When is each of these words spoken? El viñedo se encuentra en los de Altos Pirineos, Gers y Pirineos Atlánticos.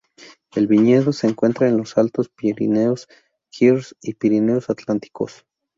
El 0.55 0.65
viñedo 0.65 1.13
se 1.13 1.27
encuentra 1.27 1.67
en 1.67 1.77
los 1.77 1.93
de 1.93 2.01
Altos 2.01 2.29
Pirineos, 2.29 3.07
Gers 3.51 3.95
y 4.01 4.15
Pirineos 4.15 4.67
Atlánticos. 4.71 5.45